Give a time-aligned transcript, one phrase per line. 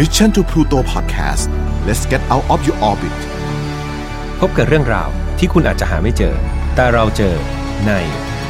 [0.00, 1.48] Mission to Pluto Podcast
[1.86, 3.18] let's get out of your orbit
[4.40, 6.34] พบกับเรื่องราวที่คุณอาจจะหาไม่เจอ
[6.74, 7.34] แต่เราเจอ
[7.86, 7.92] ใน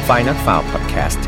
[0.07, 1.21] f i n a l f i l e Podcast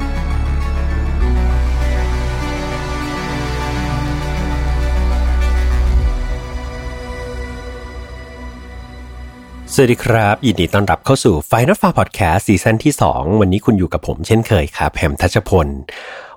[9.73, 15.67] สวัสดีครับ ยินดีต้อนรับเข้าสู่ Final f a r Podcast ซีซั่นที่ 2 วันนี้คุณอยู่กับผมเช่นเคยครับแฮมทัชพล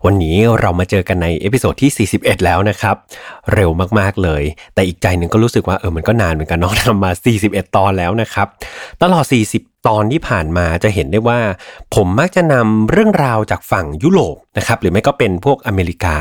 [0.07, 2.96] วันนี้เรามาเจอกันใน episode ที่ 41 แล้วนะครับ
[3.54, 4.43] เร็วมากๆเลย
[4.75, 7.11] แต่อีกใจหนึ่งก็รู้สึกว่าเออมันก็นานเหมือนกันเนาะทำมา
[7.43, 8.46] 41 ตอนแล้วนะครับ
[9.03, 11.40] ตลอด 40 ตอนที่ผ่านมาจะเห็นได้ว่า
[11.95, 16.17] ผมมักจะนำเรื่องราวจากฝั่งยุโรปนะครับหรือไม่ก็เป็นพวกอเมริกา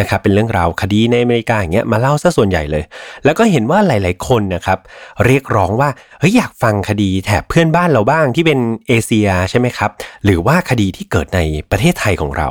[0.00, 2.84] นะครับเป็นเรื่องราวคดีในอเมริกาอย่างเงี้ยมาเล่าซะส่วนใหญ่เลย
[3.24, 4.78] แล้วก็เห็นว่าหลาย ๆ คนนะครับ
[5.26, 5.88] เรียกร้องว่า
[6.20, 8.58] เฮ้ยอยากฟังคดีแถบเพื่อนบ้านเราบ้างที่เป็น
[8.88, 9.90] เอเชียใช่ไหมครับ
[10.24, 12.48] หรือว่าคดีที่เกิดในประเทศไทยของเรา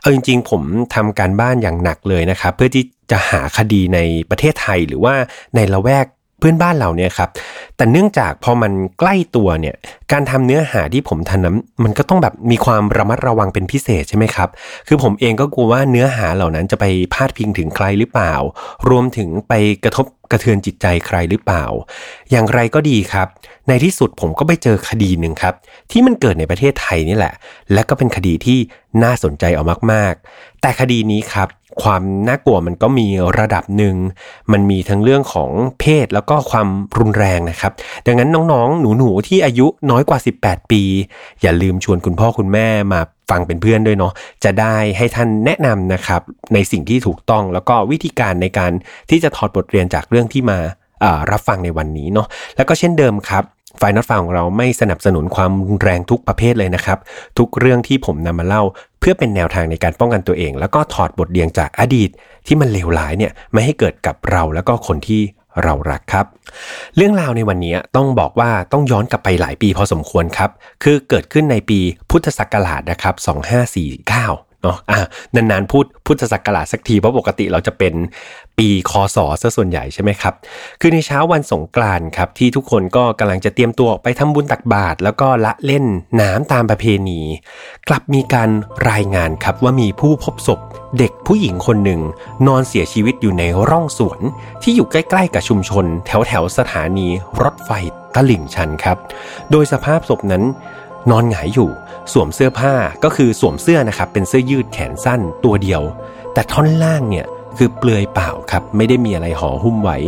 [0.00, 0.62] เอาจริง ๆ ผม
[0.94, 3.98] ทำการบ้านอย่างหนักเลยนะครับ เพื่อที่จะหาคดีใน
[4.30, 5.14] ประเทศไทยหรือว่า
[5.54, 6.06] ในละแวก
[6.40, 7.30] เพื่อนบ้านเราเนี่ยครับ
[7.76, 9.76] แต่เนื่องจากพอมันใกล้ตัวเนี่ย
[10.12, 14.48] การทำเนื้อหาที่ผมทำนั้นมันก็ต้องแบบมีความระมัดระวังเป็นพิเศษใช่ไหมครับ
[14.88, 18.34] คือผมเองก็กลัวว่าเนื้อหาเหล่านั้นจะไปพาดพิงถึงใครหรือเปล่า
[18.88, 19.52] รวมถึงไป
[19.84, 21.64] กระทบกระเทือนจิตใจใครหรือเปล่า
[22.30, 23.28] อย่างไรก็ดีครับ
[23.68, 25.54] ในที่สุดผมก็ไปเจอคดีหนึ่งครับ
[25.90, 27.34] ที่มันเกิดในประเทศไทยนี่แหละ
[27.72, 28.58] และก็เป็นคดีที่
[29.02, 31.48] น่าสนใจเอามาก ๆ แต่คดีนี้ครับ
[31.82, 33.06] ความน่ากลัวมันก็มี
[33.38, 33.96] ระดับหนึ่ง
[34.52, 36.68] มันมีทั้งเรื่องของเพศแล้วก็ความ
[36.98, 37.72] รุนแรงนะครับ
[38.06, 40.82] ดังนั้นน้องๆ หนูๆ ที่อายุน้อย้อยกว่า 18 ปี
[41.42, 44.12] อย่าลืมชวนคุณพ่อคุณแม่มาฟังเป็นเพื่อนด้วยเนาะ
[44.44, 46.22] จะได้ให้ท่านแนะนำนะครับ
[46.54, 48.72] ในสิ่งที่ถูกต้องแล้วก็วิธีการในการ
[49.10, 50.58] ที่จะถอดบทเรียนจากเรื่องที่มา
[51.30, 53.44] รับฟังในวันนี้เนาะแล้วก็เช่นเดิมครับ
[53.78, 56.98] ไฟนอตฟังของเราไม่สนับสนุนความรุนแรงทุกประเภทเลยนะครับ
[57.38, 58.62] ทุกเรื่องที่ผมนำมาเล่า
[59.00, 62.10] เพื่อเป็นแนวทางในการป้องกันตัวเอง แล้วก็ถอดบทเรียนจากอดีต
[62.46, 65.22] ที่มันเลวร้ายเนี่ยไม่ให้เกิดกับเราแล้วก็คนที่
[65.62, 66.26] เรารักครับ
[66.96, 70.50] เรื่องราวในวันนี้ต้องบอกว่าต้องย้อนกลับไปหลายปีพอสมควรครับ
[70.82, 71.80] คือเกิดขึ้นในปี
[72.10, 73.14] พุทธศักราชนะครับ
[74.42, 74.98] 2549 นาะอ่า
[75.34, 77.94] นานๆพูดพุทธศักราชสักทีเพราะปกติเราจะเป็น
[78.58, 80.34] ปีคศซะส่วนใหญ่ใช่ไหมครับ
[80.80, 85.84] คือในเช้าวันสงกรานต์ครับที่ทุกคนก็กำลังจะเตรียมตัวไปทำบุญตักบาตรแล้วก็ละเล่น
[86.20, 87.20] น้ำตามประเพณี
[87.88, 88.50] กลับมีการ
[88.90, 90.60] รายงานครับว่ามีผู้พบศพ
[90.98, 92.00] เด็กผู้หญิงคนหนึ่ง
[92.46, 94.20] นอนเสียชีวิตอยู่ในร่องสวน
[94.62, 97.06] ที่อยู่ใกล้ๆกับชุมชน แถวๆสถานี
[97.42, 97.70] รถไฟ
[98.14, 98.96] ตลิ่งชันครับ
[99.50, 100.44] โดยสภาพศพนั้น
[101.10, 101.70] นอนหงายอยู่
[102.12, 102.74] สวมเสื้อผ้า
[103.04, 105.82] ก็คือสวมเสื้อนะครับเป็นเสื้อยืดแขนสั้นตัวเดียว
[106.34, 107.26] แต่ท่อนล่างเนี่ย
[107.58, 109.98] คือเปลือยเปล่าครับ ไม่ได้มีอะไรห่อหุ้มไว้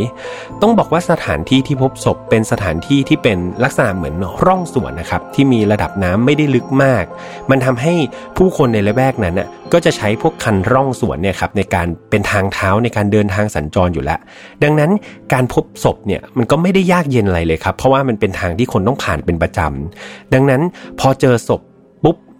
[0.61, 4.15] ต้องบอกว่าสถานที่ที่พบศพเป็นสถานที่ที่เป็นลักษณะเหมือน
[4.45, 7.03] ร่องสวนนะครับ ที่มีระดับน้ำไม่ได้ลึกมาก
[7.49, 7.93] มันทำให้
[8.37, 14.19] ผู้คนในละแวกนั้นน่ะก็จะใช้พวกคันร่องสวนเนี่ยครับในการเป็นทางเท้าในการเดินทางสัญจรอยู่แล้ว
[14.63, 14.91] ดังนั้น
[15.33, 20.61] การพบศพเนี่ยมันก็ไม่ได้ยากเย็นอะไรเลยครับ เพราะว่ามันเป็นทางที่คนต้องผ่านเป็นประจำดังนั้น
[20.99, 21.61] พอเจอศพ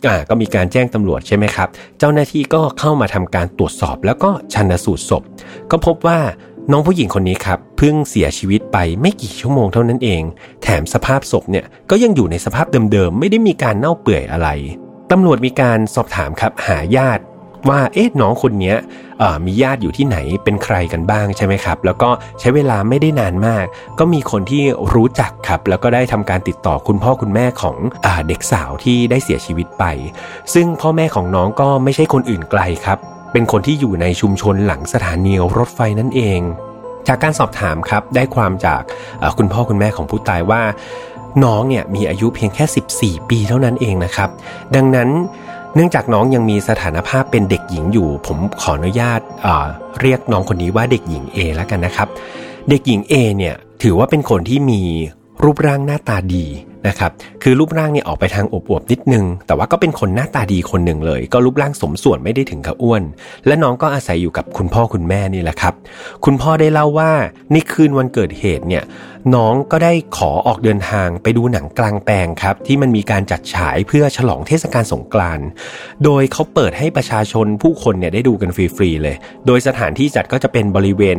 [0.07, 1.67] อ่าก็มีการแจ้งตำรวจใช่ไหมครับ
[1.99, 5.23] เจ้าหน้าที่ก็เข้ามาทำการตรวจสอบแล้วก็ชันสูตรศพ
[5.71, 6.19] ก็พบว่า
[6.71, 10.21] น้องผู้หญิงคนนี้ครับเพิ่งเสียชีวิตไปไม่กี่ชั่วโมงเท่านั้นเอง
[10.63, 14.49] แถมสภาพศพเนี่ยก็ยังอยู่ในสภาพเดิมๆ ไม่ได้มีการเน่าเปื่อยอะไร
[15.11, 17.23] ตำรวจมีการสอบถามครับหาญาติ
[17.69, 18.75] ว่าเอ๊ะน้องคนนี้
[19.45, 22.09] มีญาติอยู่ที่ไหนเป็นใครกันบ้างใช่ไหมครับ แล้วก็
[22.39, 23.65] ใช้เวลาไม่ได้นานมาก
[23.99, 29.83] ก็มีคนที่รู้จักครับ แล้วก็ได้ทำการติดต่อคุณพ่อคุณแม่ของอเด็กสาวที่ได้เสียชีวิตไป
[30.53, 32.97] ซึ่งพ่อแม่ของน้องก็ไม่ใช่คนอื่นไกลครับ
[33.33, 36.39] เป็นคนที่อยู่ในชุมชนหลังสถานีรถไฟนั่นเอง
[37.07, 38.81] จากการสอบถามครับได้ความจาก
[39.37, 40.61] คุณพ่อคุณแม่ของผู้ตายว่า
[41.43, 42.65] น้องเนี่ยมีอายุเพียงแค่
[42.97, 44.29] 14 ปีเท่านั้นเองนะครับ
[44.75, 45.09] ดังนั้น
[45.75, 52.07] เนื่องจากน้องยังมีสถานภาพเป็นเด็กหญิงอยู่ ผมขออนุญาตเเรียกน้องคนนี้ว่าเด็กหญิง A แล้วกันนะครับ
[52.69, 54.81] เด็กหญิง A เนี่ยถือว่าเป็นคนที่มี
[55.43, 56.45] รูปร่างหน้าตาดี
[56.87, 57.11] นะครับ
[57.43, 63.03] คือรูปร่างเนี่ยออกไปทางอวบๆนิดนึง แต่ว่าก็เป็นคนหน้าตาดีคนหนึ่งเลย ก็รูปร่างสมส่วนไม่ได้ถึงกับอ้วน
[63.45, 65.73] และน้องก็อาศัยอยู่กับคุณพ่อคุณแม่นี่แหละครับ
[66.25, 67.11] คุณพ่อได้เล่าว่า
[67.51, 68.83] ในคืนวันเกิดเหตุเนี่ย
[69.35, 75.47] น้องก็ได้ขอออกเดินทางไปดูหนังกลางแปลงครับ ที่มันมีการจัดฉายเพื่อฉลองเทศกาลสงกรานต์
[76.03, 79.15] โดยเขาเปิดให้ประชาชนผู้คนเนี่ยได้ดูกันฟรีๆเลย
[79.47, 81.17] โดยสถานที่จัดก็จะเป็นบริเวณ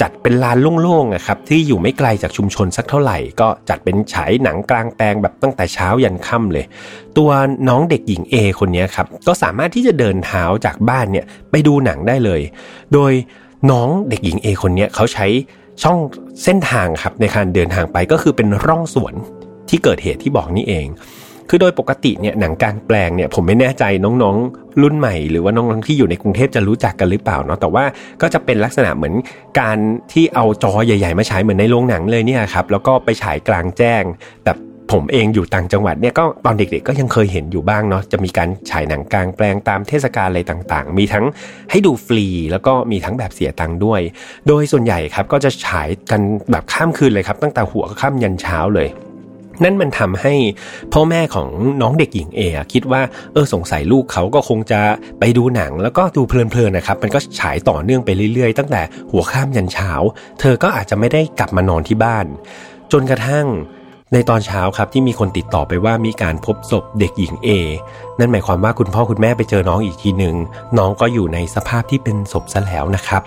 [0.00, 6.64] จัดเป็นลานโล่งๆนะครับที่อยู่ไม่ไกลจากชุมชนสักเท่าไหร่ ก็จัดเป็นฉายหนังกลางแปลงแบบตั้งแต่เช้ายันค่ำเลย
[7.18, 7.30] ตัว
[7.68, 12.40] น้องเด็กหญิง A คนนี้ครับก็สามารถที่จะเดินเท้าจากบ้านเนี่ยไปดูหนังได้เลย
[12.92, 13.12] โดย
[13.70, 15.26] น้องเด็กหญิง A คนนี้เขาใช้
[15.82, 15.98] ช่อง
[16.44, 19.14] เส้นทางครับในการเดินทางไปก็คือเป็นร่องสวน
[19.68, 20.86] ที่เกิดเหตุที่บอกนี่เอง
[21.48, 27.84] คือโดยปกติเนี่ยหนังกลางแปลงเนี่ยผมไม่แน่ใจน้องๆ รุ่นใหม่ หรือว่าน้องๆที่อยู่ในกรุงเทพจะรู้จักกันหรือเปล่าเนาะแต่ว่า
[28.22, 29.14] ก็จะเป็นลักษณะเหมือน
[29.60, 29.78] การ
[30.12, 34.02] ที่เอาจอใหญ่ ๆ มาฉายเหมือนในโรงหนังเลยเนี่ยครับแล้วก็ไปฉายกลางแจ้ง
[34.44, 34.56] แบบ
[34.92, 41.24] ผมเองอยู่ต่างจังหวัดเนี่ยก็ตอนเด็กๆก็ยังเคยเห็นอยู่บ้างเนาะจะมีการฉายหนังกลางแปลงตามเทศกาลอะไรต่างๆ มีทั้ง
[41.70, 44.00] ให้ดูฟรีแล้วก็มีทั้งแบบเสียตังค์ด้วย
[44.46, 46.20] โดยส่วนใหญ่ครับก็จะฉายกัน
[46.50, 48.88] แบบข้ามคืนเลยครับ ตั้งแต่หัวค่ำยันเช้าเลย
[49.64, 50.34] นั่นมันทำให้
[50.92, 51.48] พ่อแม่ของ
[51.82, 52.40] น้องเด็กหญิงเอ
[52.72, 53.02] คิดว่า
[53.32, 54.80] เออสงสัยลูกเขาก็คงจะ
[55.20, 59.90] ไปดูหนังแล้วก็ดูเพลินๆนะครับ มันก็ฉายต่อเนื่องไปเรื่อยๆ ตั้งแต่หัวค่ำยันเช้า
[60.40, 62.26] เธอก็อาจจะไม่ได้กลับมานอนที่บ้าน
[62.92, 63.46] จนกระทั่ง
[64.12, 67.48] ในตอนเช้าครับที่มีคนติดต่อไปว่ามีการพบศพเด็กหญิง A
[68.18, 70.36] นั่นหมายความว่าคุณพ่อคุณแม่ไปเจอน้องอีกทีหนึ่ง
[70.78, 73.22] น้องก็อยู่ในสภาพที่เป็นศพซะแล้วนะครับ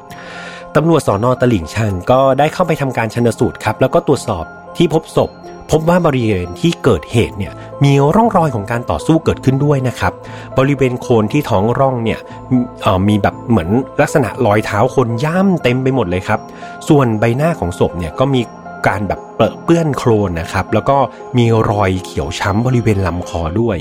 [0.76, 4.46] ตำรวจสอนอตลิ่งชันก็ได้เข้าไปทำการชนสูตรครับแล้วก็ตรวจสอบ
[4.78, 5.30] ที่พบศพ
[5.72, 10.14] พบว่าบริเวณที่เกิดเหตุเนี่ยมีร่องรอยของการต่อสู้เกิดขึ้นด้วยนะครับ
[10.58, 12.20] บริเวณโคนที่ท้องร่องเนี่ย
[13.08, 13.70] มีแบบเหมือน
[14.02, 16.40] ลักษณะรอยเท้าคนย่ำเต็มไปหมดเลยครับ
[16.90, 18.42] ส่วนใบหน้าของศพเนี่ยก็มี
[18.88, 19.20] การแบบ
[19.64, 20.98] เปื้อนโคลนนะครับ แล้วก็
[21.38, 23.78] มีรอยเขียวช้ำบริเวณลำคอด้วย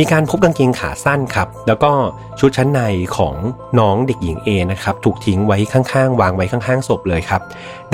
[0.00, 1.92] มีการพบกางเกงขาสั้นครับ แล้วก็
[2.40, 2.80] ชุดชั้นใน
[3.16, 3.34] ของ
[3.78, 7.42] น้องเด็กหญิงเอนะครับ ถูกทิ้งไว้ข้างๆ วางไว้ข้างๆศพเลยครับ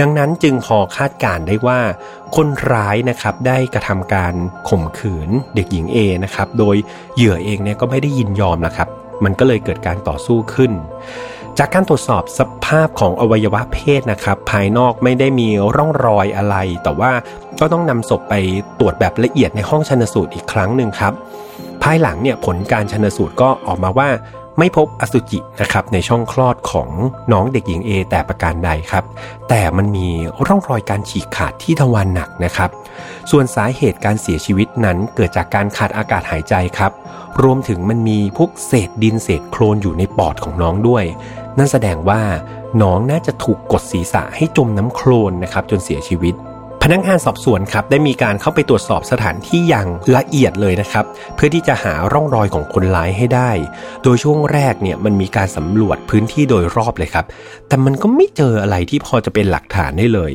[0.01, 1.81] ดังนั้นจึงพอคาดการได้ว่า
[2.37, 4.35] คนร้ายนะครับได้กระทำการ
[4.69, 6.77] ข่มขืนเด็กหญิงเอนะครับ โดย
[7.17, 8.89] เหยื่อเองเนี่ยก็ไม่ได้ยินยอมนะครับ
[9.25, 10.73] มันก็เลยเกิดการต่อสู้ขึ้น
[11.59, 17.13] จากการตรวจสอบสภาพของอวัยวะเพศนะครับ ภายนอกไม่ได้มีร่องรอยอะไร แต่ว่า
[17.61, 18.35] ก็ต้องนำศพไป
[18.79, 21.13] ตรวจแบบละเอียดในห้องชนสูตรอีกครั้งหนึ่งครับ
[21.83, 24.09] ภายหลังเนี่ยผลการชนสูตรก็ออกมาว่า
[24.59, 26.89] ไม่พบอสุจินะครับในช่องคลอดของ
[27.33, 29.05] น้องเด็กหญิงเอแต่ประการใดครับ
[29.49, 30.09] แต่มันมี
[30.47, 32.71] ร่องรอยการฉีกขาดที่ทวารหนักนะครับ
[33.31, 36.93] ส่วนสาเหตุการเสียชีวิตนั้นเกิดจากการขาดอากาศหายใจครับ
[37.43, 41.05] รวมถึงมันมีพวกเศษดินเศษโคลนอยู่ในปอดของน้องด้วย
[41.59, 42.23] นั่นแสดงว่า
[42.83, 46.35] น้องน่าจะถูกกดศีรษะให้จมน้ำโคลนนะครับจนเสียชีวิต
[46.87, 53.51] พนักงานสอบสวนครับได้มีการเข้าไปตรวจสอบสถานที่อย่างละเอียดเลยนะครับ เพื่อที่จะหาร่องรอยของคนร้ายให้ได้
[54.03, 57.27] โดยช่วงแรกเนี่ยมันมีการสำรวจพื้นที่โดยรอบเลยครับ
[57.69, 60.33] แต่มันก็ไม่เจออะไรที่พอจะเป็นหลักฐานได้เลย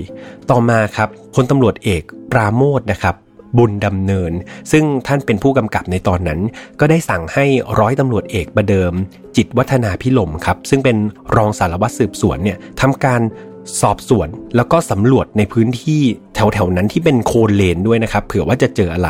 [0.49, 3.15] ต่อมาครับพลตำรวจเอกปราโมทนะครับ
[3.57, 4.31] บุญดำเนิน
[4.71, 6.39] ซึ่งท่านเป็นผู้กำกับในตอนนั้น
[6.79, 7.45] ก็ได้สั่งให้
[7.79, 8.93] ร้อยตำรวจเอกประเดิม
[9.37, 10.97] จิตวัฒนาพิลมครับ ซึ่งเป็น
[11.35, 13.21] รองสารวัตรสืบสวนเนี่ยทำการ
[13.81, 16.01] สอบสวน แล้วก็สำรวจในพื้นที่
[16.35, 19.09] แถวๆนั้นที่เป็นโคลนเลนด้วยนะครับ เผื่อว่าจะเจออะไร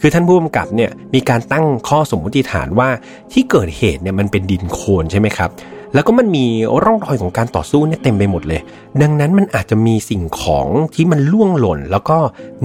[0.00, 2.88] คือท่านผู้กำกับเนี่ยมีการตั้งข้อสมมติฐานว่า
[3.32, 5.50] ที่เกิดเหตุเนี่ยมันเป็นดินโคลนใช่ไหมครับ
[5.94, 6.44] แล้วก็มันมี
[6.84, 8.60] ร่องรอยของการต่อสู้เนี่ยเต็มไปหมดเลย
[9.02, 12.18] ดังนั้นมันอาจจะมีสิ่งของที่มันล่วงหล่น แล้วก็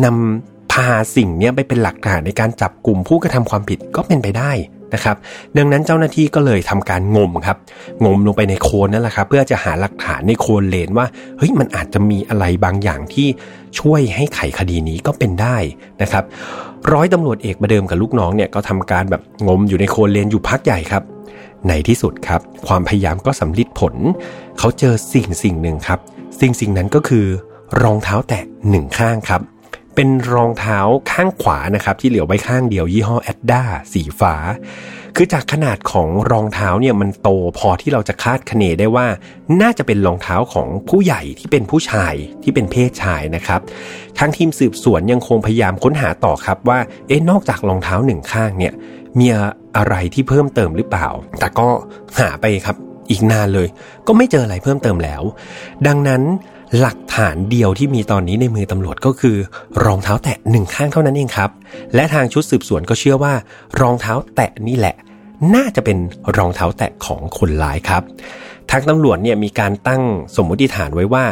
[0.06, 4.52] นำพาสิ่งนี้ไปเป็นหลักฐานในการจับกลุ่มผู้กระทำความผิดก็เป็นไปได้
[4.94, 5.18] นะครับ
[5.58, 7.58] ดังนั้นเจ้าหน้าที่ก็เลยทำการงมครับ
[8.06, 11.06] งมลงไปในโคลนนั่นแหละครับ เพื่อจะหาหลักฐานในโคลนเลนว่า
[11.38, 13.28] เฮ้ย มันอาจจะมีอะไรบางอย่างที่
[13.80, 15.58] ช่วยให้ไขคดีนี้ก็เป็นได้
[16.02, 16.24] นะครับ
[16.94, 21.04] ร้อยตำรวจเอกมาเดิมกับลูกน้องเนี่ยก็ทำการแบบงมอยู่ในโคลนเลนอยู่พักใหญ่ครับ
[21.68, 23.96] ในที่สุดครับ ความพยายามก็สำลิดผล
[24.60, 26.00] เขาเจอสิ่งสิ่งหนึ่งครับ
[26.40, 27.26] สิ่งสิ่งนั้นก็คือ
[27.82, 29.42] รองเท้าแตะหนึ่งข้างครับ
[29.96, 30.80] เป็นรองเท้า
[31.12, 33.62] ข้างขวานะครับที่เหลือไว้ข้างเดียวยี่ห้อแอดด้า
[33.94, 34.36] สีฟ้า
[35.16, 39.08] คือจากขนาดของรองเท้าเนี่ยมันโตพอที่เราจะคาดคะเนได้ว่า
[39.62, 43.62] น่าจะเป็นรองเท้าของผู้ใหญ่ที่เป็นผู้ชายที่เป็นเพศชายนะครับ
[44.18, 48.74] ทางทีมสืบสวนยังคงพยายามค้นหาต่อครับว่าเอ๊ะนอกจากรองเท้าหนึ่งข้างเนี่ย
[49.20, 49.28] มี
[49.78, 51.08] อะไรที่เพิ่มเติมหรือเปล่า
[51.40, 51.68] แต่ก็
[52.20, 52.78] หาไปครับ
[53.10, 53.68] อีกนานเลย
[54.08, 55.22] ก็ไม่เจออะไรเพิ่มเติมแล้ว
[55.88, 56.22] ดังนั้น
[56.80, 59.38] หลักฐานเดียวที่มีตอนนี้ในมือตำรวจก็คือ
[59.86, 61.50] รองเท้าแตะหนึ่งข้างเท่านั้นเองครับ
[61.96, 63.34] และทางชุดสืบสวนก็เชื่อว่า
[63.82, 64.96] รองเท้าแตะนี่แหละ
[65.56, 65.98] น่าจะเป็น
[66.38, 68.04] รองเท้าแตะของคนร้ายครับ
[68.72, 70.02] ทางตำรวจเนี่ยมีการตั้ง
[70.36, 71.26] สมมติฐานไว้ว่า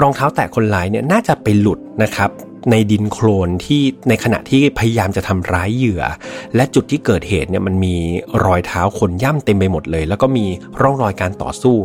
[0.00, 2.30] รองเท้าแตะคนร้ายเนี่ยน่าจะไปหลุดนะครับ
[2.70, 6.02] ในดินโคลนที่ในขณะที่พยายามจะทำร้ายเหยื่อ
[6.54, 7.96] และจุดที่เกิดเหตุเนี่ยมันมี
[8.44, 10.46] รอยเท้าคนย่ำเต็มไปหมดเลย แล้วก็มี
[10.80, 11.76] ร่องรอยการต่อสู้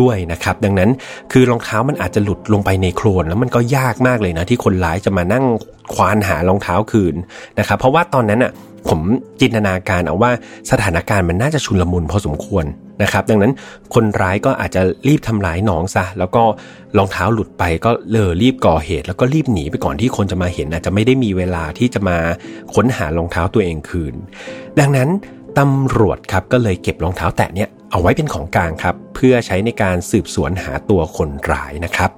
[0.00, 0.90] ด้วยนะครับ ดังนั้น
[1.32, 5.44] คือรองเท้ามันอาจจะหลุดลงไปในโคลนแล้วมันก็ยากมากเลยนะ ที่คนร้ายจะมานั่ง
[5.94, 7.14] ควานหารองเท้าคืน
[7.58, 8.52] นะครับ เพราะว่าตอนนั้นอะ
[8.88, 9.00] ผม
[9.40, 10.32] จินตนาการเอาว่า
[10.70, 12.64] สถานการณ์มันน่าจะชุนลมุนพอสมควร
[13.02, 13.52] นะครับ ดังนั้น
[13.94, 16.42] คนร้ายก็อาจจะรีบทำร้ายน้องซะ แล้วก็
[16.96, 22.18] รองเท้าหลุดไปก็เลยรีบก่อเหตุ แล้วก็รีบหนีไปก่อนที่คนจะมาเห็น อาจจะไม่ได้มีเวลาที่จะมา
[22.74, 24.14] ค้นหารองเท้าตัวเองคืน
[24.80, 25.08] ดังนั้น
[25.58, 32.10] ตำรวจครับก็เลยเก็บรองเท้าแตะเนี่ยเอาไว้เป็นของกลางครับ เพื่อใช้ในการสืบสวนหาตัวคนร้ายนะครับ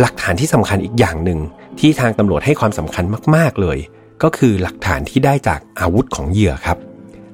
[0.00, 1.38] หลักฐานที่สำคัญอีกอย่างหนึ่ง
[1.80, 3.78] ที่ทางตำรวจให้ความสำคัญมากๆเลย
[4.22, 6.78] ก็คือหลักฐานที่ได้จากอาวุธของเหยื่อครับ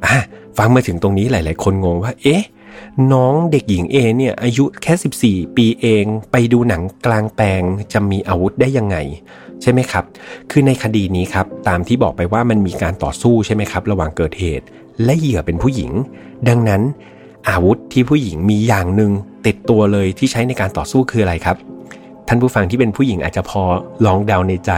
[0.06, 0.18] อะ
[0.58, 2.42] ฟังมาถึงตรงนี้หลาย ๆ คนงงว่า เอ๊ะ
[3.12, 8.96] น้องเด็กหญิงเอเนี่ยอายุแค่ 14 ปีเอง ไปดูหนังกลางแปลงจะมีอาวุธได้ยังไง
[9.62, 10.04] ใช่ไหมครับ
[10.50, 14.66] คือในคดีนี้ครับ ตามที่บอกไปว่ามันมีการต่อสู้ใช่ไหมครับ ระหว่างเกิดเหตุ
[15.04, 15.90] และเหยื่อเป็นผู้หญิง
[16.48, 16.82] ดังนั้น
[17.48, 19.12] อาวุธที่ผู้หญิงมีอย่างหนึ่ง
[19.46, 21.56] ติดตัวเลยที่ใช้ในการต่อสู้คืออะไรครับ
[22.28, 23.62] ท่านผู้ฟังที่เป็นผู้หญิงอาจจะพอ
[24.06, 24.72] ลองเดาในใจ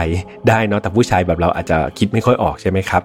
[0.47, 3.03] ได้เนาะแต่ผู้ชายแบบเราอาจจะคิดไม่ค่อยออกใช่ไหมครับ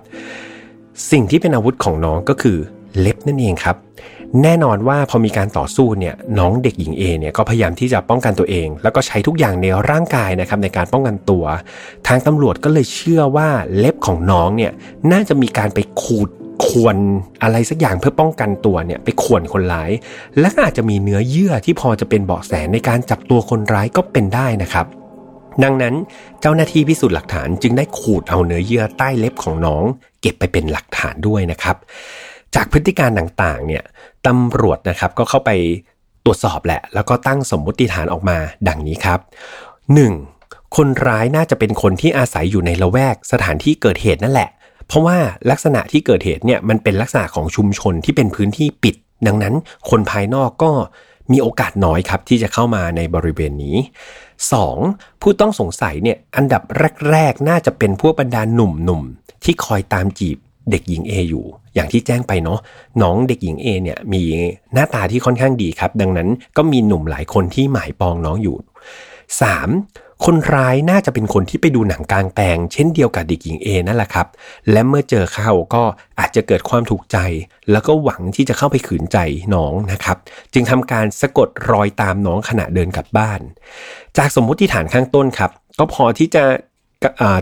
[1.10, 2.58] สิ่งที่เป็นอาวุธของน้องก็คือ
[2.98, 3.76] เล็บนั่นเองครับ
[4.42, 11.44] แน่นอนว่าพอมีการต่อสู้เนี่ยน้องเด็กหญิงเอเนี่ยก็พยายามที่จะป้องกันตัวเอง แล้วก็ใช้ทุกอย่างในร่างกายนะครับในการป้องกันตัว
[12.06, 14.72] ทางตำรวจก็เลยเชื่อว่าเล็บของน้องเนี่ย
[15.12, 16.28] น่าจะมีการไปขูด
[16.66, 16.96] ข่วน
[17.42, 19.90] อะไรสักอย่างเพื่อป้องกันตัวเนี่ยไปข่วนคนร้าย
[20.40, 24.86] และก็อาจจะมีเนื้อเยื่อที่พอจะเป็นเบาะแสในการจับตัวคนร้ายก็เป็นได้นะครับ
[25.64, 25.94] ดังนั้น
[26.40, 29.84] เจ้าหน้าที่พิสูจน์หลักฐานจึงได้ขูดเอาเนื้อเยื่อใต้เล็บของน้อง
[30.20, 31.76] เก็บไปเป็นหลักฐานด้วยนะครับ
[32.54, 33.82] จากพฤติการต่างๆเนี่ย
[34.26, 35.50] ตำรวจนะครับก็เข้าไป
[36.24, 39.20] ตรวจสอบแหละ แล้วก็ตั้งสมมุติฐานออกมาดังนี้ครับ
[39.98, 40.76] 1.
[40.76, 44.50] คนร้ายน่าจะเป็นคนที่อาศัยอยู่ในละแวกสถานที่เกิดเหตุนั่นแหละ
[44.88, 45.16] เพราะว่า
[45.50, 48.94] ลักษณะที่เกิดเหตุเนี่ยมันเป็นลักษณะของชุมชนที่เป็นพื้นที่ปิด
[49.26, 49.54] ดังนั้น
[49.90, 50.70] คนภายนอกก็
[51.32, 53.76] มีโอกาสน้อยครับที่จะเข้ามาในบริเวณนี้
[54.48, 55.22] 2.
[55.22, 56.62] ผู้ต้องสงสัยเนี่ยอันดับ
[57.10, 60.38] แรกๆ น่าจะเป็นพวกบรรดาหนุ่มๆ ที่คอยตามจีบ
[60.70, 62.58] เด็กหญิง A อยู่ อย่างที่แจ้งไปเนาะ
[63.02, 64.22] น้องเด็กหญิง A เนี่ยมี
[64.72, 68.56] หน้าตาที่ค่อนข้างดีครับ ดังนั้นก็มีหนุ่มหลายคนที่หมายปองน้องอยู่
[69.40, 70.03] 3.
[70.24, 74.26] คนร้ายน่าจะเป็นคนที่ไปดูหนังกลางแปลง เช่นเดียวกับเด็กหญิง A นั่นแหละครับ
[74.70, 75.82] และเมื่อเจอเข้าก็
[76.18, 77.18] อาจจะเกิดความถูกใจ
[77.70, 79.18] แล้วก็หวังที่จะเข้าไปขืนใจ
[79.54, 80.16] น้องนะครับ
[80.54, 83.40] จึงทำการสะกดรอยตามน้องขณะเดินกลับบ้าน
[84.16, 86.44] จากสมมุติฐานข้างต้นครับ ก็พอที่จะ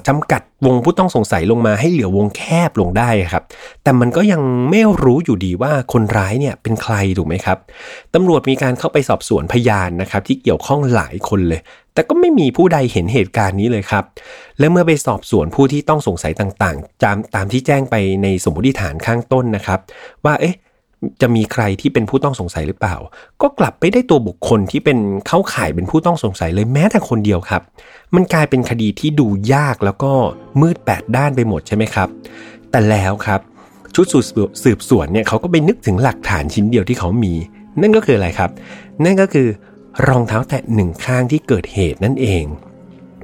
[0.08, 3.44] จำกัดวงผู้ต้องสงสัยลงมาให้เหลือวงแคบลงได้ครับ
[3.82, 7.58] แต่มันก็ยังไม่รู้อยู่ดีว่าคนร้ายเนี่ยเป็นใครถูกไหมครับ
[8.14, 11.60] ตำรวจมีการเข้าไปสอบสวนพยานนะครับที่เกี่ยวข้องหลายคนเลย
[11.94, 14.04] แต่ก็ไม่มีผู้ใดเห็นเหตุการณ์นี้เลยครับ
[14.58, 19.80] และเมื่อไปสอบสวนผู้ที่ต้องสงสัยต่างๆตามตามที่แจ้งไปในสมมติฐานข้างต้นนะครับ
[20.24, 20.56] ว่าเอ๊ะ
[21.22, 22.96] จะมีใครที่เป็นผู้ต้องสงสัยหรือเปล่า
[23.42, 27.62] ก็กลับไปได้ตัวบุคคลที่เป็นเข้าข่ายเป็นผู้ต้องสงสัยเลยแม้แต่คนเดียวครับ
[28.14, 30.12] มันกลายเป็นคดีที่ดูยากแล้วก็
[30.60, 32.08] มืดแปดด้านไปหมดใช่ไหมครับ
[32.70, 33.40] แต่แล้วครับ
[33.94, 34.06] ชุด
[34.64, 37.34] สืบสวนเนี่ยเขาก็ไปนึกถึงหลักฐานชิ้นเดียวที่เขามี
[37.80, 38.50] นั่นก็คืออะไรครับ
[39.04, 39.48] นั่นก็คือ
[40.08, 42.44] รองเท้าแตะหนึ่งข้างที่เกิดเหตุนั่นเอง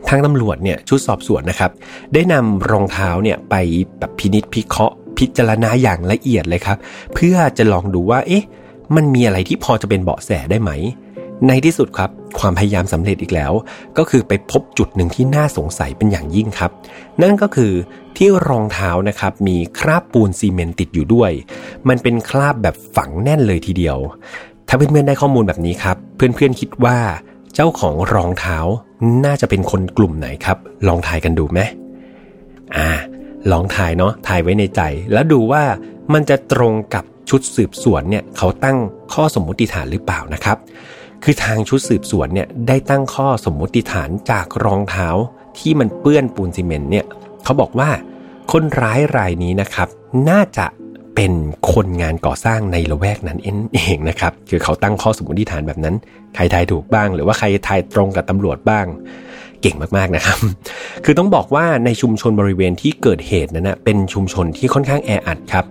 [0.08, 1.70] ทางตำรวจเนี่ยชุดสอบสวนนะครับ
[2.14, 3.54] ได้นำรองเท้าเนี่ยไป
[3.98, 6.78] แบบพินิษพิเคราะห์ พิจารณาอย่างละเอียดเลยครับ
[7.14, 8.44] เพื่อจะลองดูว่า เอ๊ะ
[8.96, 10.70] มันมีอะไรที่พอจะเป็นเบาะแสได้ไหม
[11.46, 13.52] ในที่สุดครับ ความพยายามสำเร็จอีกแล้ว
[13.98, 16.70] ก็คือไปพบจุดหนึ่งที่น่าสงสัยเป็นอย่างยิ่งครับ
[17.22, 17.72] นั่นก็คือ
[18.16, 21.30] ที่รองเท้านะครับมีคราบปูนซีเมนต์ติดอยู่ด้วย
[21.88, 23.98] มันเป็นคราบแบบฝังแน่นเลยทีเดียว
[24.68, 26.98] ถ้าเพื่อนๆได้ข้อมูลแบบนี้ครับ เพื่อนๆคิดว่า
[27.54, 28.58] เจ้าของรองเท้า
[29.24, 31.60] น่าจะเป็นคนกลุ่มไหนครับ ลองทายกันดูไหม
[32.76, 32.90] อ่า
[33.52, 34.80] ลองถ่ายเนาะถ่ายไว้ในใจ
[35.12, 35.62] แล้วดูว่า
[36.12, 38.78] มันจะตรงกับชุดสืบสวนเนี่ยเขาตั้ง
[39.14, 40.56] ข้อสมมติฐานหรือเปล่านะครับ
[41.24, 45.08] คือทางชุดสืบสวนเนี่ยได้ตั้งข้อสมมติฐานจากรองเท้า
[45.58, 47.04] ที่มันเปื้อนปูนซีเมนต์เนี่ย
[47.44, 47.90] เขาบอกว่า
[48.52, 49.88] คนร้ายรายนี้นะครับ
[50.28, 50.66] น่าจะ
[51.14, 51.32] เป็น
[51.72, 53.38] คนงานก่อสร้างในละแวกนั้น
[53.74, 55.94] เองนะครับ คือเขาตั้งข้อสมมติฐานแบบนั้น
[56.34, 58.86] ใครทายถูกบ้าง หรือว่าใครทายตรงกับตำรวจบ้าง
[59.62, 60.38] เก่งมากๆนะครับ
[61.04, 65.64] คือต้องบอกว่าในชุมชนบริเวณที่เกิดเหตุนั้นนะเป็นชุมชนที่ค่อนข้างแออัดครับ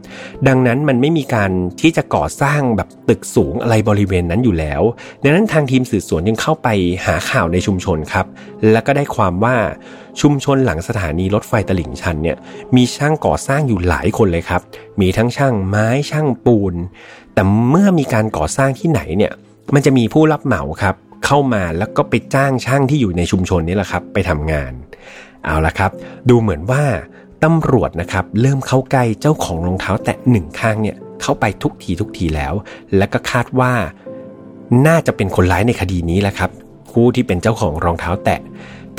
[0.48, 1.52] ดังนั้นมันไม่มีการ
[1.82, 4.82] ที่จะก่อสร้างแบบตึกสูงอะไรบริเวณนั้นอยู่แล้ว
[5.24, 6.68] ดังนั้นทางทีมสืบสวนยังเข้าไป
[7.06, 8.26] หาข่าวในชุมชนครับ
[8.72, 9.56] แล้วก็ได้ความว่า
[10.22, 12.38] ชุมชนหลังสถานีรถไฟตลิ่งชันเนี่ย
[12.76, 14.62] มีช่างก่อสร้างอยู่หลายคนเลยครับ
[15.02, 16.76] มีทั้งช่างไม้ช่างปูน
[17.34, 19.34] แต่เมื่อมีการก่อสร้างที่ไหนเนี่ย
[19.74, 24.72] มันจะมีผู้รับเหมาครับ เข้ามาแล้วก็ไปจ้างช่างที่อยู่ในชุมชนนี้แหละครับ ไปทำงาน
[25.46, 25.92] เอาละครับ
[26.30, 26.84] ดูเหมือนว่า
[27.44, 32.54] ตำรวจนะครับ เริ่มเข้าใกล้เจ้าของรองเท้าแตะหนึ่งข้างเนี่ยเข้าไปทุกทีทุกทีแล้ว
[32.98, 33.74] และก็คาดว่า
[34.88, 36.52] น่าจะเป็นคนร้ายในคดีนี้แหละครับ
[36.92, 38.40] ผู้ที่เป็นเจ้าของรองเท้าแตะ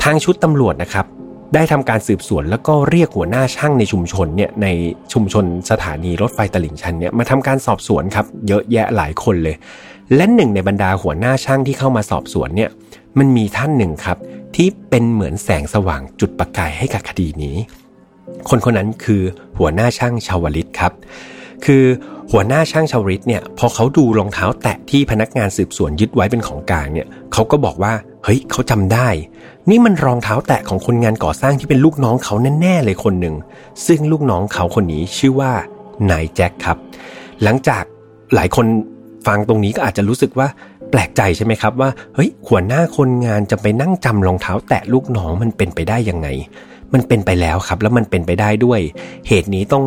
[0.03, 1.05] ทางชุดตำรวจนะครับ
[1.53, 4.67] ได้ทำการสืบสวนแล้วก็เรียกหัวหน้าช่างในชุมชนเนี่ยใน
[5.13, 9.55] ชุมชนสถานีรถไฟตลิ่งชันเนี่ยมาทำการสอบสวนครับ เยอะแยะหลายคนเลย
[10.15, 12.69] และหนึ่งในบรรดาหัวหน้าช่างที่เข้ามาสอบสวนเนี่ย
[13.19, 14.17] มันมีท่านหนึ่งครับ
[14.55, 17.55] ที่เป็นเหมือนแสงสว่างจุดประกายให้กับคดีนี้
[18.49, 19.21] คนคนนั้นคือ
[19.57, 20.93] หัวหน้าช่างชาวลิตครับ
[21.65, 21.83] คือ
[22.31, 29.07] หัวหน้าช่างชาวริตเนี่ยพอเขาดูรองเท้าแตะที่พนักงานสืบสวนยึดไว้เป็นของกลางเนี่ยเขาก็บอกว่าเฮ้ยเขาจำได้
[29.69, 33.35] นี่มันรองเท้าแตะของคนงานก่อสร้างที่เป็นลูกน้องเขาแน่ๆเลยคนหนึ่ง
[33.87, 35.51] ซึ่งลูกน้องเขาคนนี้ชื่อว่า
[36.11, 36.77] นายแจ็คครับ
[37.43, 37.83] หลังจาก
[38.35, 38.65] หลายคน
[39.29, 40.47] ฟังตรงนี้ก็อาจจะรู้สึกว่า
[40.91, 46.27] แปลกใจใช่ไหมครับว่าเฮ้ยหัวหน้าคนงานจะไปนั่งจำรองเท้า แตะลูกน้องมันเป็นไปได้ยังไง
[46.93, 48.79] มันเป็นไปแล้วครับ แล้วมันเป็นไปได้ด้วย
[49.27, 49.83] เหตุนี้ต้อง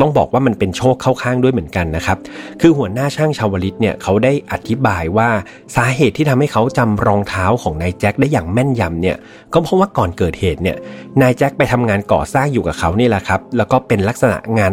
[0.00, 2.18] ต้องบอกว่ามันเป็นโชคเข้าข้างด้วยเหมือนกันนะครับ
[2.60, 5.28] คือหัวหน้าช่างชาวลิตเนี่ยเขาได้อธิบายว่า
[5.76, 9.16] สาเหตุที่ทำให้เขาจำรองเท้าของนายแจ็คได้อย่างแม่นยำเนี่ย
[9.52, 10.76] ก็เพราะว่าก่อนเกิดเหตุเนี่ย
[11.20, 14.72] นายแจ็คไปทำงานก่อสร้างอยู่กับเขานี่แหละครับ แล้วก็เป็นลักษณะงาน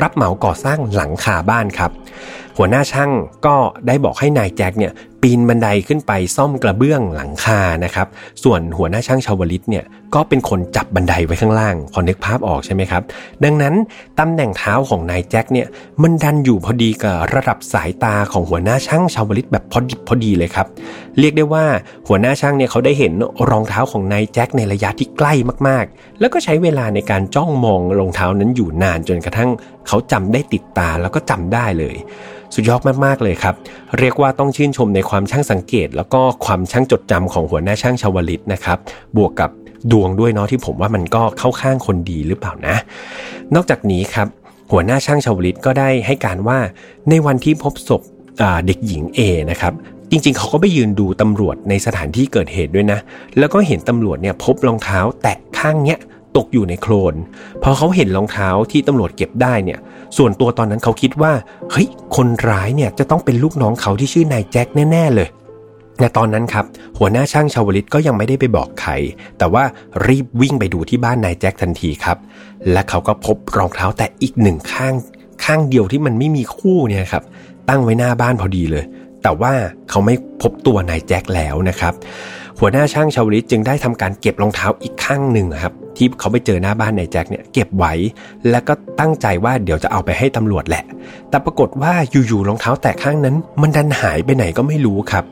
[0.00, 1.90] รับเหมาก่อสร้างหลังคาบ้านครับ
[2.56, 3.10] หัวหน้าช่าง
[3.46, 3.56] ก็
[3.86, 4.92] ได้บอกให้นายแจ็คเนี่ย
[5.28, 8.06] ปีนบันไดขึ้นไปซ่อมกระเบื้องหลังคานะครับ
[8.44, 13.02] ส่วนหัวหน้าช่างชาวลิตเนี่ยก็เป็นคนจับบันไดไว้ข้างล่าง พอนึกภาพออกใช่ไหมครับ
[13.44, 13.74] ดังนั้น
[14.18, 15.66] ตำแหน่งเท้าของนายแจ็คเนี่ย
[16.02, 20.66] มันดันอยู่พอดีกับระดับสายตาของหัวหน้าช่างชาวลิตแบบพอดิบพอดีเลยครับ
[21.18, 21.64] เรียกได้ว่า
[22.08, 23.12] หัวหน้าช่างเนี่ยเขาได้เห็น
[23.50, 25.32] รองเท้าของนายแจ็คในระยะที่ใกล้
[25.68, 29.50] มากๆ แล้วก็ใช้เวลาในการจ้องมองรองเท้านั้นอยู่นานจนกระทั่ง
[29.88, 31.96] เขาจำได้ติดตาแล้วก็จำได้เลย
[32.54, 33.54] สุดยอดมากๆเลยครับ
[33.98, 38.78] เรียกว่าต้องชื่นชมในความช่างสังเกต แล้วก็ความช่างจดจำของหัวหน้าช่างชาวลิตนะครับ
[39.16, 39.50] บวกกับ
[39.92, 42.76] ดวงด้วยเนาะที่ผมว่ามันก็เข้าข้างคนดีหรือเปล่านะ
[43.54, 44.28] นอกจากนี้ครับ
[44.72, 46.58] หัวหน้าช่างชาวลิตก็ได้ให้การว่า
[47.08, 48.02] ในวันที่พบศพ
[48.66, 49.18] เด็กหญิง A
[49.50, 49.72] นะครับ
[50.10, 52.98] จริงๆ เขาก็ไปยืนดูตำรวจในสถานที่เกิดเหตุด้วยนะ
[53.38, 55.98] แล้วก็เห็นตำรวจเนี่ยพบรองเท้าแตะข้างเนี้ย
[56.36, 57.14] ตกอยู่ในโคลน
[57.62, 59.78] พอเขาเห็นรองเท้าที่ตำรวจเก็บได้เนี่ย
[60.16, 61.32] ส่วนตัวตอนนั้นเขาคิดว่า
[61.70, 65.28] เฮ้ยคนร้ายเนี่ยจะต้องเป็นลูกน้องเขาที่ชื่อนายแจ็คแน่ ๆ เลย
[66.00, 66.64] ในตอนนั้นครับ
[66.98, 68.92] หัวหน้าช่างชาวลิตก็ยังไม่ได้ไปบอกใคร
[69.38, 69.64] แต่ว่า
[70.06, 72.18] รีบวิ่งไปดูที่บ้านนายแจ็คทันทีครับ
[72.72, 74.94] และเขาก็พบรองเท้าแต่อีกหนึ่งข้าง
[75.44, 77.24] ข้างเดียวที่มันไม่มีคู่เนี่ยครับ
[77.68, 78.84] ตั้งไว้หน้าบ้านพอดีเลย
[79.22, 79.52] แต่ว่า
[79.90, 81.94] เขาไม่พบตัวนายแจ็คแล้วนะครับ
[82.60, 87.92] หัวหน้าช่างชาวลิตจึงได้ทำการเก็บรองเท้าอีกข้างหนึ่งครับที่เขาไปเจอหน้าบ้านนายแจ็คเนี่ยเก็บไว้
[88.50, 90.84] แล้วก็ตั้งใจว่าเดี๋ยวจะเอาไปให้ตำรวจแหละ
[91.30, 95.24] แต่ปรากฏว่าอยู่ๆรองเท้าแตะข้างนั้น มันดันหายไปไหนก็ไม่รู้ครับ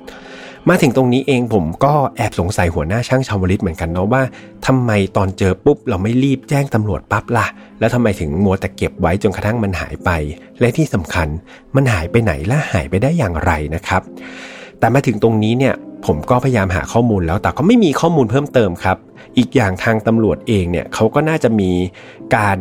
[0.68, 4.22] มาถึงตรงนี้เองผมก็แอบสงสัยหัวหน้าช่างชาวลิตเหมือนกันเนาะว่า
[4.66, 7.46] ทำไมตอนเจอปุ๊บเราไม่รีบแจ้งตำรวจปั๊บล่ะ
[7.80, 10.10] แล้วทำไมถึงมัวแต่เก็บไว้จนกระทั่งมันหายไป
[10.60, 11.28] และที่สำคัญ
[11.76, 14.02] มันหายไปไหนและหายไปได้อย่างไรนะครับ
[14.78, 15.74] แต่มาถึงตรงนี้เนี่ย
[16.06, 18.96] ผมก็พยายามหาข้อมูลแล้วแต่ก็ไม่มีข้อมูลเพิ่มเติมครับ
[19.38, 21.70] อีกอย่างทางตำรวจเองเนี่ยเขาก็น่าจะมี
[22.36, 22.58] การ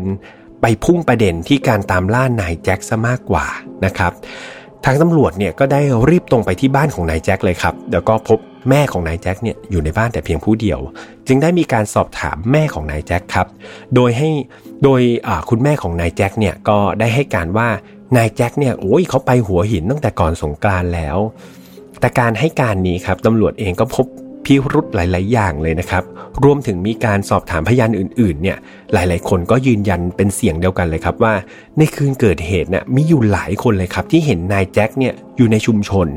[0.61, 3.45] ไปพุ่งประเด็นที่การตามล่านายแจ็คซะมากกว่า
[3.85, 4.11] นะครับ
[4.85, 10.79] ทางตำรวจเนี่ยก็ได้รีบตรงไปที่บ้านของนายแจ็คเลยครับเดี๋ยวก็พบแม่ของนายแจ็คเนี่ยอยู่ในบ้านแต่เพียงผู้เดียว
[11.27, 13.47] จึงได้มีการสอบถามแม่ของนายแจ็คครับ
[13.95, 14.29] โดยให้
[14.83, 15.01] โดย
[15.49, 17.69] คุณแม่ของนายแจ็คเนี่ยก็ได้ให้การว่า
[18.17, 21.17] นายแจ็คเนี่ยโอ้ยเขาไปหัวหินตั้งแต่ก่อนสงกรานแล้ว
[22.01, 24.05] แต่การให้การนี้ครับตำรวจเองก็พบ
[24.45, 26.03] พิรุธหลาย ๆ อย่างเลยนะครับ
[26.43, 28.57] รวมถึงมีการสอบถามพยานอื่น ๆ เนี่ย
[28.93, 31.33] หลาย ๆ คนก็ยืนยันเป็นเสียงเดียวกันเลยครับว่า
[31.77, 36.07] ในคืนเกิดเหตุเนี่ยมีอยู่หลายคนเลยครับที่เห็นนายแจ็คเนี่ยอยู่ในชุมชน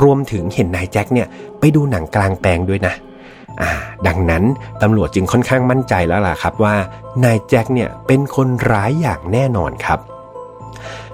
[0.00, 1.26] รวมถึงเห็นนายแจ็คเนี่ย
[1.60, 2.94] ไปดูหนังกลางแปลงด้วยนะ
[3.62, 3.70] อ่า
[4.06, 4.44] ดังนั้น
[4.82, 6.74] ตำรวจจึงค่อนข้างมั่นใจแล้วล่ะครับว่า
[7.24, 10.00] นายแจ็คเนี่ยเป็นคนร้ายอย่างแน่นอนครับ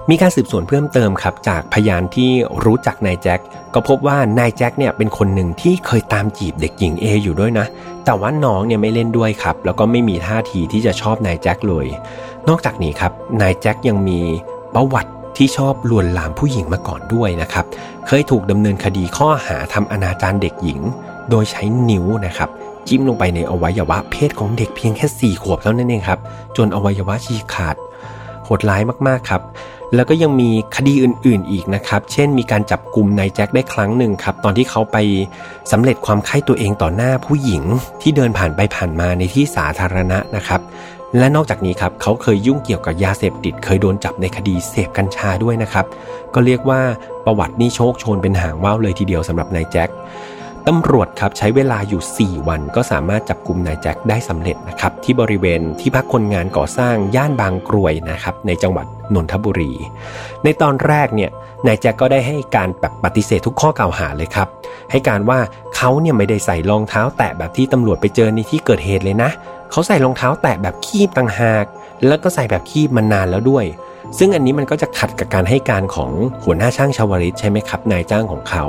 [0.09, 2.31] มีการสืบสวนเพิ่มเติมครับจากพยานที่
[2.65, 3.39] รู้จักนายแจ็ค
[3.73, 7.65] ก็พบว่านายแจ็คเนี่ยเป็นคนหนึ่งที่เคยตามจีบเด็กหญิงเออยู่ด้วยนะ
[8.05, 11.87] แต่ว่าน้องเนี่ยไม่เล่นด้วยครับ แล้วก็ไม่มีท่าทีที่จะชอบนายแจ็คเลย
[12.49, 13.11] นอกจากนี้ครับ
[13.41, 14.19] นายแจ็คยังมี
[14.75, 17.65] ประวัติที่ชอบลวนลามผู้หญิงมาก่อนด้วยนะครับ
[18.07, 20.79] เคยถูกดำเนินคดีข้อหาทำอนาจารเด็กหญิง
[21.29, 22.49] โดยใช้นิ้วนะครับ
[22.87, 26.19] จิ้มลงไปในอวัยวะเพศของเด็กเพียงแค่ 4 ขวบเท่านั้นเองครับ
[26.57, 27.75] จนอวัยวะฉีกขาด
[28.45, 29.41] โหดร้ายมากๆครับ
[29.95, 34.97] แล้วก็ยังมีคดีอื่นๆอีกนะครับ เช่นมีการจับกลุ่มนายแจ็คได้ครั้งหนึ่งครับ ตอนที่เขาไป
[35.71, 37.63] สำเร็จความไข้ตัวเองต่อหน้าผู้หญิง
[38.01, 40.61] ที่เดินผ่านไปผ่านมาในที่สาธารณะนะครับ
[41.17, 45.85] และนอกจากนี้ครับเขาเคยยุ่งเกี่ยวกับยาเสพติด เคยโดนจับในคดีเสพกัญชาด้วยนะครับ
[46.33, 46.81] ก็เรียกว่า
[47.25, 49.89] ประวัตินี่โชคโชนเป็นหางว่าวเลยทีเดียวสำหรับนายแจ็ค
[50.69, 59.73] ตำรวจครับใช้เวลาอยู่ 4 วันก็สามารถจับกลุ่มนายแจ็คได้สำเร็จนะครับที่บริเวณที่พักคนงานก่อสร้างย่านบางกรวยนะครับในจังหวัด นนทบุรี
[60.43, 61.31] ในตอนแรกเนี่ย
[61.65, 64.47] นายแจ็คก็ได้ให้การแบบปฏิเสธทุกข้อกล่าวหาเลยครับ
[64.91, 65.39] ให้การว่า
[65.75, 69.29] เขาเนี่ยไม่ได้ใส่รองเท้าแตะแบบที่ตำรวจไปเจอในที่เกิดเหตุเลยนะ
[69.71, 71.65] เขาใส่รองเท้าแตะแบบคีบต่างหาก
[72.07, 73.65] แล้วก็ใส่แบบคีบมานานแล้วด้วย
[74.17, 76.11] ซึ่งอันนี้มันก็จะขัดกับการให้การของ
[76.43, 78.65] หัวหน้าช่างชาวริตใช่ไหมครับ นายจ้างของเขา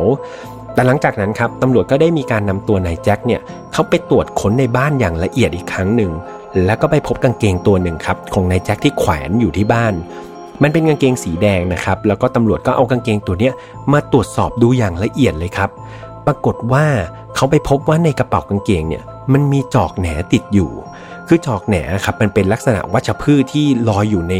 [0.75, 3.41] แต่หลังจากนั้นครับตำรวจก็ได้มีการนำตัวนายแจ็คเนี่ย
[3.73, 6.13] เขาไปตรวจค้นในบ้านอย่างละเอียดอีกครั้งหนึ่ง
[6.65, 9.95] แล้วก็ไปพบกางเกงตัวหนึ่งครับของนายแจ็คที่แขวนอยู่ที่บ้าน
[10.63, 13.55] มันเป็นกางเกงสีแดงนะครับ แล้วก็ตำรวจก็เอากางเกงตัวเนี้ย
[13.93, 15.71] มาตรวจสอบดูอย่างละเอียดเลยครับ
[16.27, 16.85] ปรากฏว่า
[17.37, 20.71] เขาไปพบว่าในกระเป๋ากางเกงเนี่ยมันมีจอกแหนติดอยู่
[21.29, 24.35] คือจอกแหนครับมันเป็นลักษณะวัชพืชที่ลอยอยู่ใน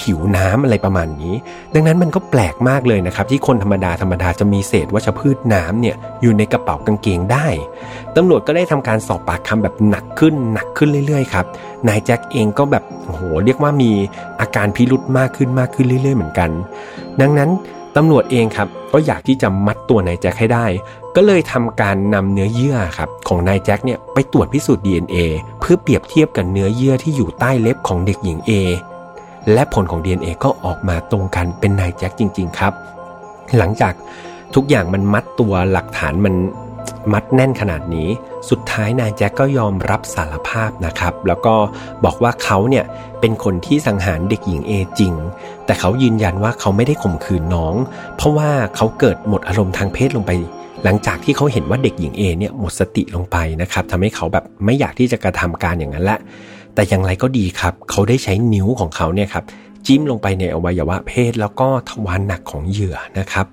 [0.00, 1.34] ผิวน้ำอะไรประมาณนี้
[1.74, 7.46] ดังนั้นมันก็แปลกมากเลยนะครับ ที่คนธรรมดาธรรมดาจะมีเศษวัชพืชน้ำเนี่ยอยู่ในกระเป๋ากางเกงได้
[8.16, 11.44] ตำรวจก็ได้ทำการสอบปากคำแบบหนักขึ้นหนักขึ้นเรื่อยๆครับ
[11.88, 13.90] นายแจ็คเองก็แบบโหเรียกว่ามี
[14.40, 16.50] อาการพิรุธมากขึ้นมากขึ้นเรื่อย ๆ เหมือนกัน
[17.20, 17.50] ดังนั้น
[17.96, 20.66] ตำรวจเองครับก็อยากที่จะมัดตัวนายแจ็คให้ได้
[21.16, 25.16] ก็เลยทำการนำเนื้อเยื่อครับของนายแจ็คเนี่ยไปตรวจพิสูจน์ DNA
[25.60, 28.50] เพื่อเปรียบเทียบกับเนื้อเยื่อที่อยู่ใต้เล็บของเด็กหญิง A
[29.52, 32.72] และผลของ DNA ก็ออกมาตรงกันเป็นนายแจ็คจริง ๆ ครับ
[33.58, 33.94] หลังจาก
[34.54, 36.34] ทุกอย่างมันมัดตัวหลักฐานมัน
[37.12, 38.08] มัดแน่นขนาดนี้
[38.50, 41.54] สุดท้ายนายแจ็คก็ยอมรับสารภาพนะครับ แล้วก็
[42.04, 42.84] บอกว่าเขาเนี่ย
[43.20, 45.12] เป็นคนที่สังหารเด็กหญิงเอจริง
[45.66, 47.74] แต่เขายืนยันว่าเขาไม่ได้ข่มขืนน้อง
[48.16, 50.32] เพราะว่าเขาเกิดหมดอารมณ์ทางเพศลงไป
[50.84, 56.18] หลังจากที่เขาเห็นว่าเด็กหญิงเอเนี่ยหมดสติลงไปนะครับทำให้เขาแบบไม่อยากที่จะกระทำการอย่างนั้นละ
[56.80, 59.44] แต่อย่างไรก็ดีครับ เขาได้ใช้นิ้วของเขาเนี่ยครับ
[59.86, 63.46] จิ้มลงไปในอวัยวะเพศแล้วก็ทวารหนักของเหยื่อนะครับ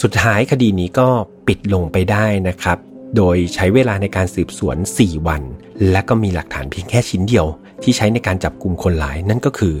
[0.00, 1.08] สุดท้ายคดีนี้ก็
[1.46, 2.78] ปิดลงไปได้นะครับ
[3.16, 5.42] โดยใช้เวลาในการสืบสวน 4 วัน
[5.90, 7.46] และก็มีหลักฐานเพียงแค่ชิ้นเดียว
[7.82, 9.74] ที่ใช้ในการจับกลุ่มคนหลายนั่นก็คือ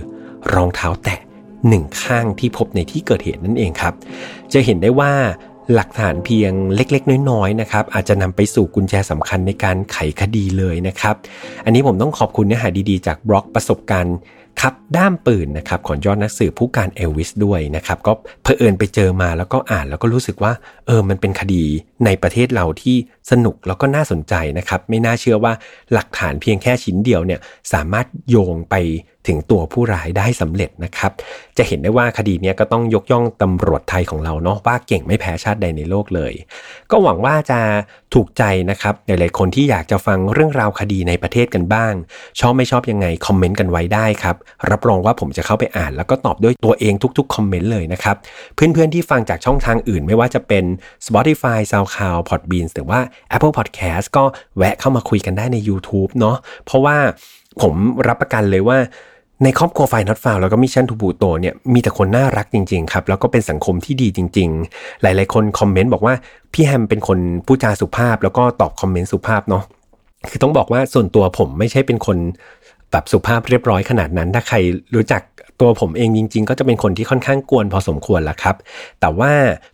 [0.54, 1.20] รองเท้าแตะ
[1.68, 3.94] หนึ่งข้างที่พบในที่เกิดเหตุนั่นเองครับ
[4.52, 5.12] จะเห็นได้ว่า
[5.74, 11.14] หลักฐานเพียงเล็กๆ น้อยๆนะครับอาจจะนำไปสู่กุญแจสำคัญในการไขคดีเลยนะครับ
[11.64, 14.16] อันนี้ผมต้องขอบคุณเนื้อหาดีๆ จากบล็อกประสบการณ์
[14.60, 20.52] ครับด้ามปืนนะครับของยอดนักสืบผู้การเอลวิสด้วยนะครับก็เพอเอิญไปเจอมาแล้วก็อ่านแล้วก็รู้สึกว่า
[20.86, 21.64] เออมันเป็นคดี
[22.04, 22.96] ในประเทศเราที่
[23.30, 25.52] สนุกแล้วก็น่าสนใจนะครับไม่น่าเชื่อว่า
[25.92, 27.40] หลักฐานเพียงแค่ชิ้นเดียวเนี่ย
[27.72, 28.74] สามารถโยงไป
[29.26, 31.12] ถึงตัวผู้ร้ายได้สำเร็จนะครับ
[31.58, 36.32] จะเห็นได้ว่าคดีนี้ก็ต้องยกย่องตำรวจไทยของเราเนาะว่าเก่งไม่แพ้ชาติใดในโลกเลย
[36.90, 37.60] ก็หวังว่าจะ
[38.14, 41.92] ถูกใจนะครับหลายๆคนที่อยากจะฟังเรื่องราวคดีในประเทศกันบ้าง
[42.40, 44.36] ชอบไม่ชอบยังไงคอมเมนต์กันไว้ได้ครับ
[44.70, 48.16] รับรองว่าผมจะเข้าไปอ่าน แล้วก็ตอบด้วยตัวเองทุกๆคอมเมนต์เลยนะครับ
[48.54, 50.64] เพื่อนๆที่ฟังจากช่องทางอื่นไม่ว่าจะเป็น
[51.06, 53.00] Spotify SoundCloud Podbean หรือว่า
[53.36, 54.24] Apple Podcast ก็
[54.56, 56.96] แวะเข้ามาคุยกันได้ใน YouTube เนาะเพราะว่า
[57.62, 57.74] ผม
[58.08, 58.78] รับประกันเลยว่า
[59.44, 66.14] ในครอบครัว File Not Found แล้วก็ Mission To Pluto เนี่ยมีแต่คนน่ารักจริงๆครับ แล้วก็เป็นสังคมที่ดีจริง ๆ หลายๆคน comment บอกว่า
[66.52, 69.64] พี่แฮมเป็นคนพูดจาสุภาพ แล้วก็ตอบ comment สุภาพเนาะ
[70.28, 72.18] คือต้องบอกว่าส่วนตัวผมไม่ใช่เป็นคน
[72.96, 74.56] แบบสุภาพเรียบร้อยขนาดนั้น ถ้าใคร
[74.94, 75.22] รู้จัก
[75.60, 78.56] ตัวผมเองจริง ๆ ก็จะเป็นคนที่ค่อนข้างกวนพอสมควรละครับ
[79.00, 79.32] แต่ว่า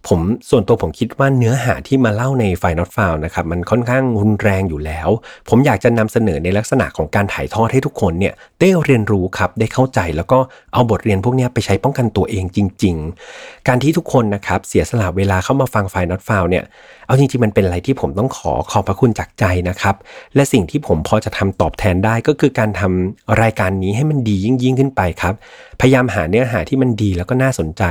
[0.08, 5.08] ผมส่วนตัวผมคิดว่าเนื้อหาที่มาเล่าในไฟนอตฟาวนะครับมันค่อนข้างรุนแรงอยู่แล้ว
[5.48, 10.38] ผมอยากจะนำเสนอในลักษณะของการถ่ายทอดให้ทุกคนเนี่ยได้เรียนรู้ครับได้เข้าใจแล้วก็
[10.74, 12.96] เอาบทเรียนพวกนี้ไปใช้ป้องกันตัวเองจริง
[13.32, 16.64] ๆ การที่ทุกคนนะครับเสียสละเวลาเข้ามาฟังไฟนอตฟาวเนี่ย
[17.06, 19.96] เอาจริงๆมันเป็นอะไรที่ผมต้องขอขอบพระคุณจากใจนะครับ
[20.34, 23.11] และสิ่งที่ผมพอจะทำตอบแทนได้ก็คือการทำ
[23.42, 25.34] รายการนี้ให้มันดียิ่งยิ่งขึ้นไปครับ
[25.80, 27.82] พยายามหาเนื้อหาที่มันดีแล้วก็น่าสนใจ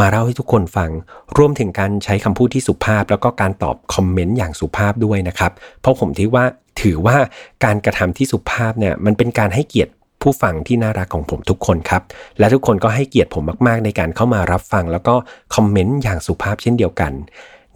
[0.00, 0.90] มาเล่าให้ทุกคนฟัง
[1.38, 6.44] รวมถึงการใช้คำพูดที่สุภาพ แล้วก็การตอบคอมเมนต์อย่างสุภาพด้วยนะครับ เพราะผมถือว่า
[6.82, 7.16] ถือว่า
[7.64, 12.02] การกระทำที่สุภาพเนี่ยมันเป็นการให้เกียรติผู้ฟังที่น่ารักของผมทุกคนครับ
[12.38, 15.14] และทุกคนก็ให้เกียรติผมมากๆ ในการเข้ามารับฟัง แล้วก็
[15.54, 17.12] คอมเมนต์อย่างสุภาพเช่นเดียวกัน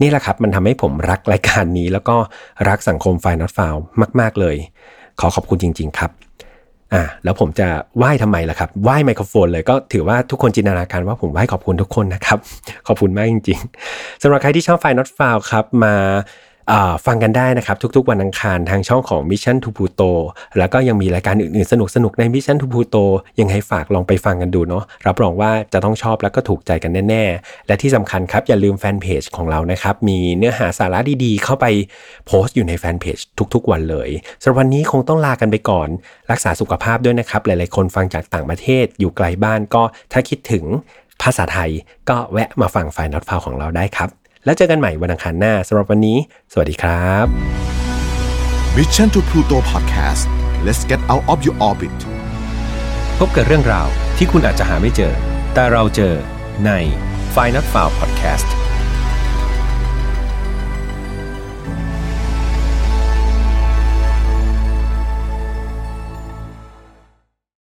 [0.01, 2.15] นี่แหละครับ มันทำให้ผมรักรายการนี้ แล้วก็
[2.69, 3.75] รักสังคมไฟนอตฟาว
[4.19, 4.55] มาก ๆ เลย
[5.19, 6.11] ขอขอบคุณจริง ๆ ครับ
[6.93, 12.39] อ่าแล้วผมจะไหว้ทำไมล่ะครับไหว้ไมโครโฟนเลยก็ถือว่าทุกคนจินตนาการว่าผมไหว้ขอบคุณทุกคนนะครับ
[12.87, 13.59] ขอบคุณมากจริง
[13.91, 15.95] ๆสำหรับใครที่ชอบไฟนอตฟาวครับมา
[17.05, 20.11] ฟังกันได้นะครับ ทุกๆ วันอังคารทางช่องของ Mission to Pluto
[20.57, 23.03] แล้วก็ยังมีรายการอื่นๆ สนุกๆ ใน Mission to Pluto
[23.39, 31.65] ยังให้ฝากลองไปฟังกันดูเนาะรับรองว่าจะต้องชอบแล้วก็ถูกใจกันแน่ๆ และที่สำคัญครับ อย่าลืมแฟนเพจของเรานะครับ มีเนื้อหาสาระดีๆ เข้าไป
[32.27, 33.17] โพสต์อยู่ในแฟนเพจ
[33.53, 34.09] ทุกๆ วันเลย
[34.41, 35.87] สำหรับวันนี้คงต้องลากันไปก่อน
[36.31, 40.65] รักษาสุขภาพด้วยนะครับ หลายๆ คนฟังจากต่างประเทศอยู่ไกลบ้านก็ถ้าคิดถึง
[41.21, 41.71] ภาษาไทย
[42.09, 44.09] ก็แวะมาฟังไฟน์นอตฟาวของเราได้ครับ
[44.45, 46.17] แล้วเจอกันใหม่วันอังคารหน้าสำหรับวันนี้
[46.51, 47.25] สวัสดีครับ
[48.75, 50.23] Mission to Pluto Podcast
[50.65, 51.97] let's get out of your orbit
[53.19, 55.13] พบกับเรื่องราวที่คุณอาจจะหาไม่เจอ
[55.53, 56.13] แต่เราเจอ
[56.65, 56.71] ใน
[57.35, 58.62] f i n a l f i l e Podcast